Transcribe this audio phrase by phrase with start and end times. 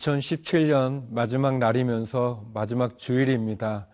[0.00, 3.86] 2017년 마지막 날이면서 마지막 주일입니다.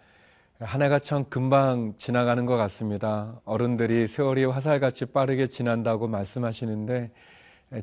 [0.60, 3.40] 한 해가 참 금방 지나가는 것 같습니다.
[3.44, 7.10] 어른들이 세월이 화살같이 빠르게 지난다고 말씀하시는데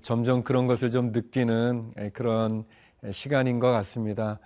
[0.02, 2.64] 점점 그런 것을 좀 느끼는 그런
[3.12, 4.40] 시간인 것 같습니다.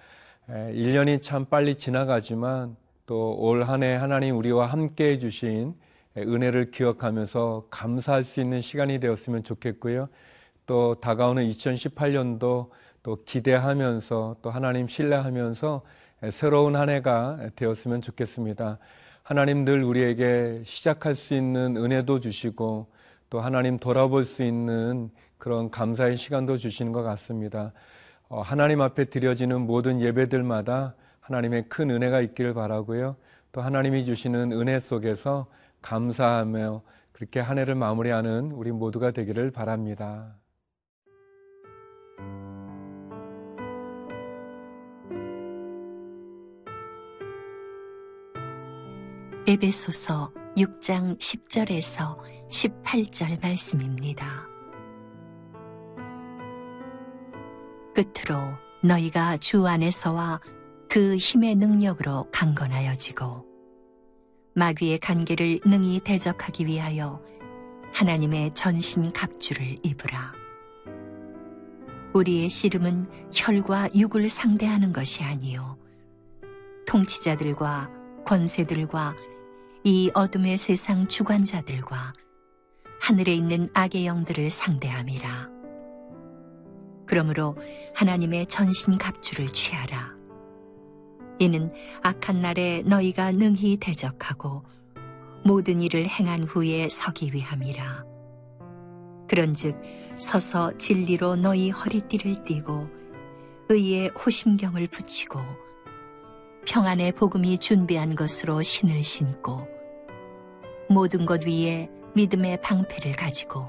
[0.50, 5.76] 1년이 참 빨리 지나가지만 또 올 한 해 하나님 우리와 함께 해주신
[6.18, 10.10] 은혜를 기억하면서 감사할 수 있는 시간이 되었으면 좋겠고요.
[10.66, 12.70] 또 다가오는 2018년도
[13.08, 15.82] 또 기대하면서 또 하나님 신뢰하면서
[16.30, 18.80] 새로운 한 해가 되었으면 좋겠습니다.
[19.24, 22.88] 하나님 늘 우리에게 시작할 수 있는 은혜도 주시고
[23.30, 27.72] 또 하나님 돌아볼 수 있는 그런 감사의 시간도 주시는 것 같습니다.
[28.28, 33.16] 어, 하나님 앞에 드려지는 모든 예배들마다 하나님의 큰 은혜가 있기를 바라고요.
[33.54, 35.48] 또 하나님이 주시는 은혜 속에서
[35.82, 36.82] 감사하며
[37.14, 40.36] 그렇게 한 해를 마무리하는 우리 모두가 되기를 바랍니다.
[49.50, 52.18] 에베소서 6장 10절에서
[52.50, 54.46] 18절 말씀입니다.
[57.96, 58.42] 끝으로
[58.84, 60.42] 너희가 주 안에서와
[60.90, 63.46] 그 힘의 능력으로 강건하여지고
[64.56, 67.24] 마귀의 간계를 능히 대적하기 위하여
[67.94, 70.34] 하나님의 전신 갑주를 입으라.
[72.14, 75.78] 우리의 씨름은 혈과 육을 상대하는 것이 아니요
[76.86, 77.92] 통치자들과
[78.26, 79.16] 권세들과
[79.90, 82.12] 이 어둠의 세상 주관자들과
[83.00, 85.48] 하늘에 있는 악의 영들을 상대함이라.
[87.06, 87.56] 그러므로
[87.96, 90.12] 하나님의 전신 갑주를 취하라.
[91.40, 91.72] 이는
[92.04, 94.66] 악한 날에 너희가 능히 대적하고
[95.46, 98.04] 모든 일을 행한 후에 서기 위함이라.
[99.30, 99.82] 그런즉
[100.18, 102.90] 서서 진리로 너희 허리띠를 띠고
[103.70, 105.40] 의의 호심경을 붙이고
[106.66, 109.77] 평안의 복음이 준비한 것으로 신을 신고
[110.90, 113.68] 모든 것 위에 믿음의 방패를 가지고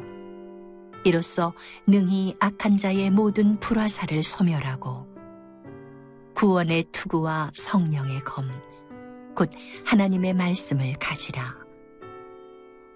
[1.04, 1.52] 이로써
[1.86, 5.06] 능히 악한 자의 모든 불화사를 소멸하고
[6.34, 8.48] 구원의 투구와 성령의 검,
[9.34, 9.50] 곧
[9.84, 11.56] 하나님의 말씀을 가지라.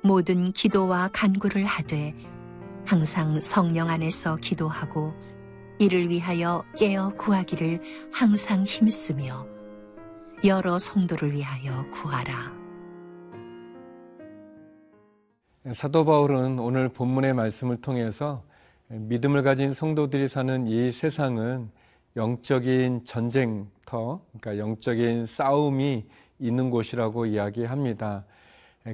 [0.01, 2.15] 모든 기도와 간구를 하되
[2.87, 5.13] 항상 성령 안에서 기도하고
[5.81, 9.45] 이를 위하여 깨어 구하기를 항상 힘쓰며
[10.45, 12.62] 여러 성도를 위하여 구하라.
[15.71, 18.43] 사도 바울은 오늘 본문의 말씀을 통해서
[18.89, 21.71] 믿음을 가진 성도들이 사는 이 세상은
[22.17, 26.05] 영적인 전쟁터, 그러니까 영적인 싸움이
[26.41, 28.25] 있는 곳이라고 이야기합니다.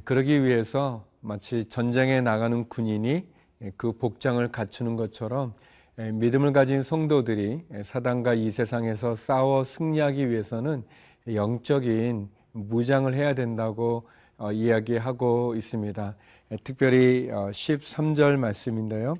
[0.05, 3.27] 그러기 위해서 마치 전쟁에 나가는 군인이
[3.79, 5.55] 그 복장을 갖추는 것처럼
[5.97, 10.85] 믿음을 가진 성도들이 사단과 이 세상에서 싸워 승리하기 위해서는
[11.33, 14.18] 영적인 무장을 해야 된다고 어,
[14.53, 16.17] 이야기하고 있습니다.
[16.63, 19.17] 특별히 13절 어, 말씀인데요.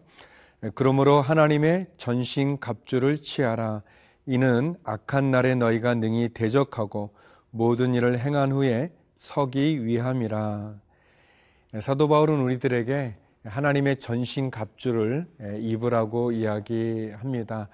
[0.75, 3.83] 그러므로 하나님의 전신 갑주를 취하라.
[4.27, 7.15] 이는 악한 날에 너희가 능히 대적하고
[7.51, 10.75] 모든 일을 행한 후에 서기 위함이라.
[11.81, 13.15] 사도 바울은 우리들에게
[13.45, 15.27] 하나님의 전신 갑주를
[15.61, 17.69] 입으라고 이야기합니다.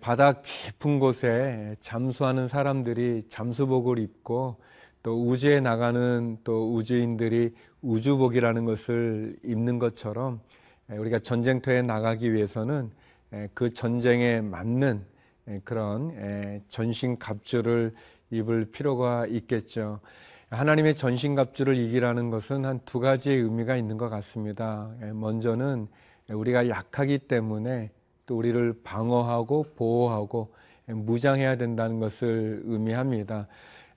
[0.00, 4.56] 바다 깊은 곳에 잠수하는 사람들이 잠수복을 입고
[5.02, 10.40] 또 우주에 나가는 또 우주인들이 우주복이라는 것을 입는 것처럼
[10.88, 12.90] 우리가 전쟁터에 나가기 위해서는
[13.54, 15.04] 그 전쟁에 맞는
[15.64, 17.94] 그런 전신 갑주를
[18.30, 20.00] 입을 필요가 있겠죠.
[20.50, 24.90] 하나님의 전신 갑주를 이기라는 것은 한 두 가지의 의미가 있는 것 같습니다.
[25.14, 25.86] 먼저는
[26.28, 27.90] 우리가 약하기 때문에
[28.26, 30.52] 또 우리를 방어하고 보호하고
[30.86, 33.46] 무장해야 된다는 것을 의미합니다.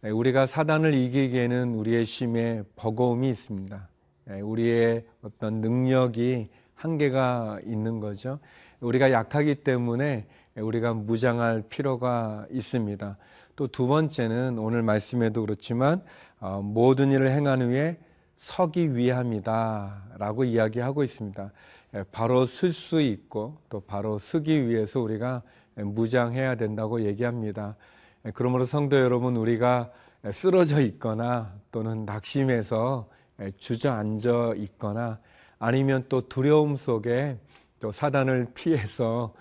[0.03, 3.87] 우리가 사단을 이기기에는 우리의 심에 버거움이 있습니다.
[4.41, 8.39] 우리의 어떤 능력이 한계가 있는 거죠.
[8.81, 13.17] 우리가 약하기 때문에 우리가 무장할 필요가 있습니다.
[13.55, 16.01] 또 두 번째는 오늘 말씀에도 그렇지만
[16.39, 17.97] 어, 모든 일을 행한 후에
[18.37, 21.51] 서기 위함이다라고 이야기하고 있습니다.
[22.11, 25.43] 바로 쓸 수 있고 또 바로 쓰기 위해서 우리가
[25.75, 27.75] 무장해야 된다고 얘기합니다.
[28.33, 29.91] 그러므로 성도 여러분 우리가
[30.31, 33.09] 쓰러져 있거나 또는 낙심해서
[33.57, 35.19] 주저앉아 있거나
[35.59, 37.37] 아니면 또 두려움 속에
[37.79, 39.33] 또 사단을 피해서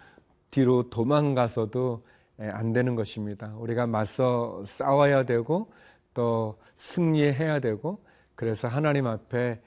[0.50, 2.04] 뒤로 도망가서도
[2.38, 3.54] 안 되는 것입니다.
[3.56, 5.70] 우리가 맞서 싸워야 되고
[6.12, 9.60] 또 승리해야 되고 그래서 하나님 앞에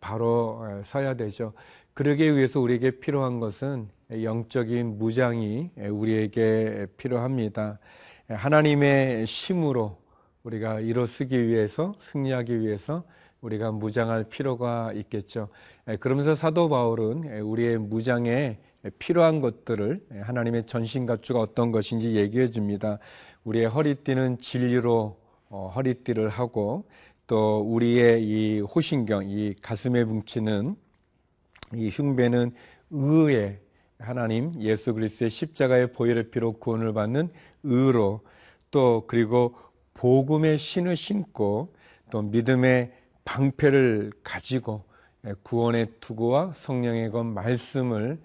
[0.00, 1.52] 바로 서야 되죠.
[1.94, 7.80] 그러기 위해서 우리에게 필요한 것은 영적인 무장이 우리에게 필요합니다.
[8.30, 9.98] 하나님의 심으로
[10.44, 13.04] 우리가 일어서기 위해서 승리하기 위해서
[13.40, 15.48] 우리가 무장할 필요가 있겠죠.
[15.98, 18.58] 그러면서 사도 바울은 우리의 무장에
[18.98, 22.98] 필요한 것들을 하나님의 전신갑주가 어떤 것인지 얘기해 줍니다.
[23.44, 25.18] 우리의 허리띠는 진리로
[25.48, 26.84] 어, 허리띠를 하고
[27.26, 30.76] 또 우리의 이 호신경, 이 가슴에 뭉치는
[31.74, 32.52] 이 흉배는
[32.90, 33.58] 의의
[34.00, 37.28] 하나님 예수 그리스도의 십자가의 보혈의 피로 구원을 받는
[37.62, 38.20] 의로
[38.70, 39.54] 또 그리고
[39.94, 41.74] 복음의 신을 신고
[42.10, 42.92] 또 믿음의
[43.24, 44.84] 방패를 가지고
[45.42, 48.18] 구원의 투구와 성령의 것 말씀을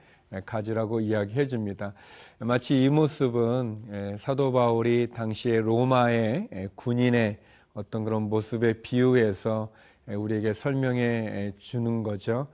[0.45, 1.94] 가지라고 이야기해 줍니다.
[2.39, 7.38] 마치 이 모습은 사도 바울이 당시에 로마의 군인의
[7.74, 9.71] 어떤 그런 모습에 비유해서
[10.07, 12.48] 우리에게 설명해 주는 거죠.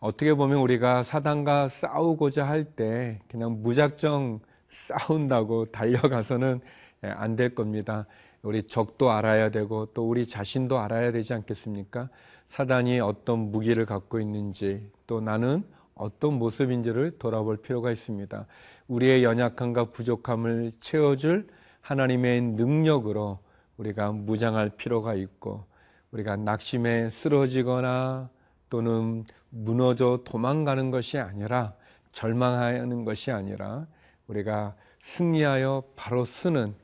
[0.00, 6.60] 어떻게 보면 우리가 사단과 싸우고자 할 때 그냥 무작정 싸운다고 달려가서는
[7.02, 8.06] 안 될 겁니다.
[8.42, 12.08] 우리 적도 알아야 되고 또 우리 자신도 알아야 되지 않겠습니까?
[12.48, 15.64] 사단이 어떤 무기를 갖고 있는지 또 나는
[15.94, 18.46] 어떤 모습인지를 돌아볼 필요가 있습니다.
[18.86, 21.48] 우리의 연약함과 부족함을 채워줄
[21.80, 23.40] 하나님의 능력으로
[23.76, 25.64] 우리가 무장할 필요가 있고
[26.12, 28.30] 우리가 낙심에 쓰러지거나
[28.70, 31.74] 또는 무너져 도망가는 것이 아니라
[32.12, 33.86] 절망하는 것이 아니라
[34.26, 36.74] 우리가 승리하여 바로 쓰는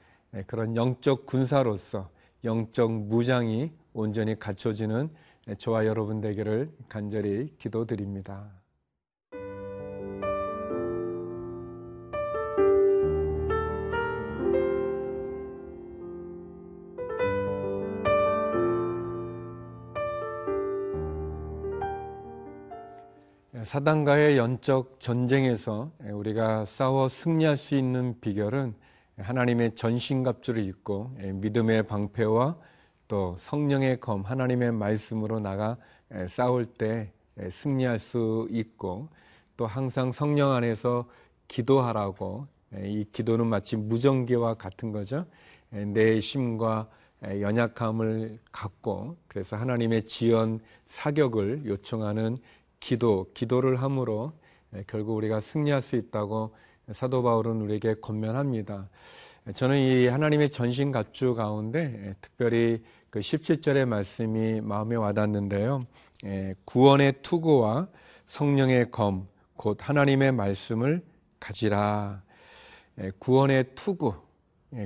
[0.46, 2.10] 그런 영적 군사로서
[2.44, 5.10] 영적 무장이 온전히 갖춰지는
[5.58, 8.63] 저와 여러분 되기를 간절히 기도드립니다.
[23.64, 28.74] 사단과의 영적 전쟁에서 우리가 싸워 승리할 수 있는 비결은
[29.16, 32.56] 하나님의 전신갑주를 입고 믿음의 방패와
[33.08, 35.78] 또 성령의 검 하나님의 말씀으로 나가
[36.28, 37.12] 싸울 때
[37.50, 39.08] 승리할 수 있고
[39.56, 41.06] 또 항상 성령 안에서
[41.48, 42.46] 기도하라고
[42.82, 45.24] 이 기도는 마치 무전기와 같은 거죠.
[45.70, 46.88] 내 심과
[47.22, 52.36] 연약함을 갖고 그래서 하나님의 지연 사격을 요청하는
[52.84, 54.34] 기도, 기도를 함으로
[54.86, 56.54] 결국 우리가 승리할 수 있다고
[56.92, 58.90] 사도 바울은 우리에게 권면합니다.
[59.54, 65.80] 저는 이 하나님의 전신 갑주 가운데 특별히 그 17절의 말씀이 마음에 와닿는데요.
[66.66, 67.88] 구원의 투구와
[68.26, 71.02] 성령의 검, 곧 하나님의 말씀을
[71.40, 72.22] 가지라.
[73.18, 74.12] 구원의 투구,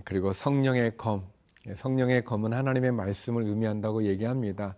[0.04, 1.26] 그리고 성령의 검.
[1.74, 4.76] 성령의 검은 하나님의 말씀을 의미한다고 얘기합니다.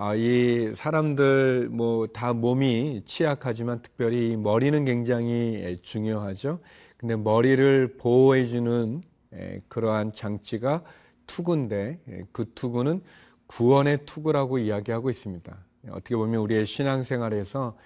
[0.00, 6.60] 아, 이 사람들 뭐 다 몸이 취약하지만 특별히 머리는 굉장히 중요하죠.
[6.96, 9.02] 근데 머리를 보호해주는
[9.66, 10.84] 그러한 장치가
[11.26, 11.98] 투구인데
[12.30, 13.02] 그 투구는
[13.48, 15.58] 구원의 투구라고 이야기하고 있습니다.
[15.90, 17.76] 어떻게 보면 우리의 신앙생활에서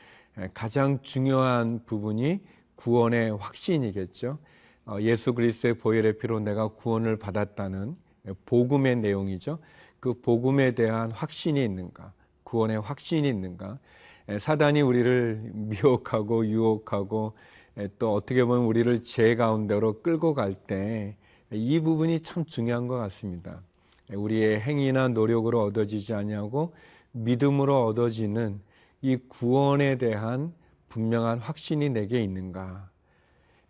[0.53, 2.41] 가장 중요한 부분이
[2.75, 4.38] 구원의 확신이겠죠.
[4.85, 7.97] 어, 예수 그리스도의 보혈의 피로 내가 구원을 받았다는
[8.45, 9.61] 복음의 내용이죠.
[10.02, 13.78] 그 복음에 대한 확신이 있는가, 구원의 확신이 있는가,
[14.38, 17.32] 사단이 우리를 미혹하고 유혹하고
[17.99, 21.16] 또 어떻게 보면 우리를 죄 가운데로 끌고 갈 때
[21.52, 23.61] 이 부분이 참 중요한 것 같습니다.
[24.11, 26.75] 우리의 행위나 노력으로 얻어지지 아니하고
[27.12, 28.61] 믿음으로 얻어지는
[29.02, 30.54] 이 구원에 대한
[30.88, 32.88] 분명한 확신이 내게 있는가.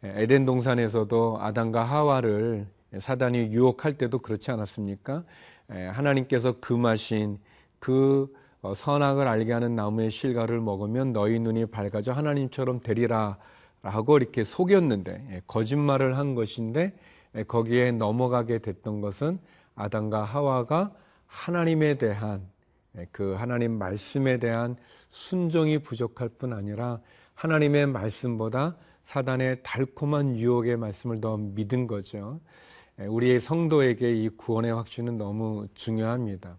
[0.04, 2.68] 에덴 동산에서도 아담과 하와를
[2.98, 5.24] 사단이 유혹할 때도 그렇지 않았습니까?
[5.68, 7.38] 하나님께서 금하신
[7.78, 8.32] 그
[8.62, 13.36] 어, 선악을 알게 하는 나무의 실과를 먹으면 너희 눈이 밝아져 하나님처럼 되리라
[13.82, 16.94] 하고 이렇게 속였는데 거짓말을 한 것인데
[17.48, 19.40] 거기에 넘어가게 됐던 것은
[19.74, 20.92] 아담과 하와가
[21.26, 22.46] 하나님에 대한
[23.10, 24.76] 그 하나님 말씀에 대한
[25.08, 27.00] 순종이 부족할 뿐 아니라
[27.34, 32.38] 하나님의 말씀보다 사단의 달콤한 유혹의 말씀을 더 믿은 거죠.
[32.98, 36.56] 우리의 성도에게 이 구원의 확신은 너무 중요합니다.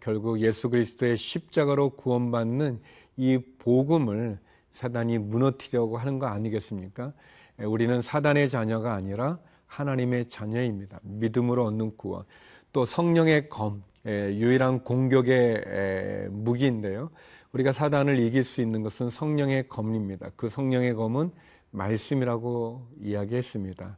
[0.00, 2.80] 결국 예수 그리스도의 십자가로 구원받는
[3.16, 4.38] 이 복음을
[4.72, 7.12] 사단이 무너뜨리려고 하는 거 아니겠습니까?
[7.58, 11.00] 우리는 사단의 자녀가 아니라 하나님의 자녀입니다.
[11.02, 12.24] 믿음으로 얻는 구원.
[12.72, 17.10] 또 성령의 검, 유일한 공격의 무기인데요.
[17.52, 20.30] 우리가 사단을 이길 수 있는 것은 성령의 검입니다.
[20.36, 21.30] 그 성령의 검은
[21.70, 23.96] 말씀이라고 이야기했습니다.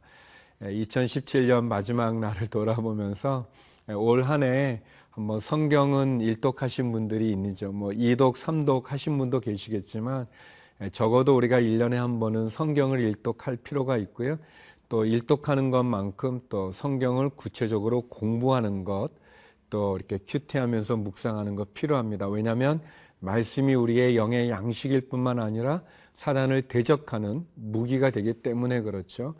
[0.61, 3.47] 2017년 마지막 날을 돌아보면서
[3.89, 4.81] 올 한해
[5.11, 7.71] 한번 성경은 일독하신 분들이 있죠.
[7.71, 10.27] 뭐 2독, 3독 하신 분도 계시겠지만
[10.91, 14.37] 적어도 우리가 1년에 한 번은 성경을 일독할 필요가 있고요.
[14.89, 19.09] 또 일독하는 것만큼 또 성경을 구체적으로 공부하는 것,
[19.69, 22.27] 또 이렇게 큐티하면서 묵상하는 것 필요합니다.
[22.27, 22.81] 왜냐하면
[23.19, 25.81] 말씀이 우리의 영의 양식일 뿐만 아니라
[26.15, 29.35] 사단을 대적하는 무기가 되기 때문에 그렇죠.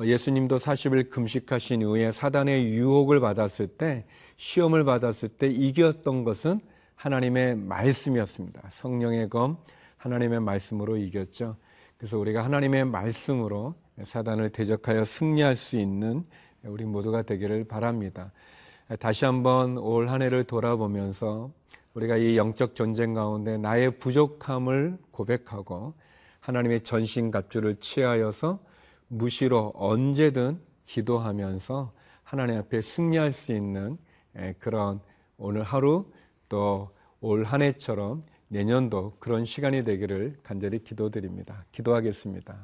[0.00, 4.06] 예수님도 40일 금식하신 이후에 사단의 유혹을 받았을 때,
[4.36, 6.60] 시험을 받았을 때 이겼던 것은
[6.94, 8.62] 하나님의 말씀이었습니다.
[8.70, 9.58] 성령의 검,
[9.98, 11.56] 하나님의 말씀으로 이겼죠.
[11.98, 16.24] 그래서 우리가 하나님의 말씀으로 사단을 대적하여 승리할 수 있는
[16.64, 18.32] 우리 모두가 되기를 바랍니다.
[18.98, 21.50] 다시 한번 올 한 해를 돌아보면서
[21.94, 25.94] 우리가 이 영적 전쟁 가운데 나의 부족함을 고백하고
[26.40, 28.58] 하나님의 전신갑주를 취하여서
[29.08, 31.92] 무시로 언제든 기도하면서
[32.22, 33.98] 하나님 앞에 승리할 수 있는
[34.58, 35.00] 그런
[35.36, 36.10] 오늘 하루
[36.48, 41.64] 또 올 한 해처럼 내년도 그런 시간이 되기를 간절히 기도드립니다.
[41.70, 42.58] 기도하겠습니다.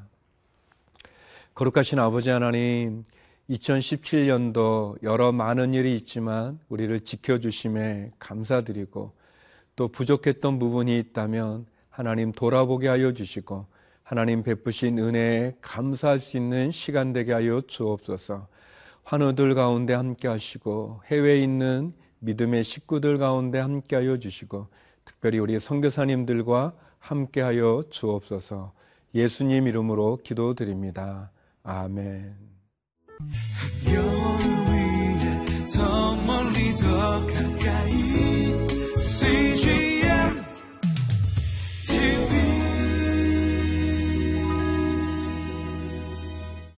[1.55, 3.05] 거룩하신 아버지 하나님,
[3.51, 9.13] 2017년도 여러 많은 일이 있지만 우리를 지켜주심에 감사드리고
[9.77, 13.65] 또 부족했던 부분이 있다면 하나님 돌아보게 하여 주시고
[14.03, 18.49] 하나님 베푸신 은혜에 감사할 수 있는 시간 되게 하여 주옵소서.
[19.05, 24.67] 환우들 가운데 함께 하시고 해외에 있는 믿음의 식구들 가운데 함께 하여 주시고
[25.07, 28.75] 특별히 우리 선교사님들과 함께 하여 주옵소서.
[29.15, 31.31] 예수님 이름으로 기도드립니다.
[31.63, 32.37] 아멘.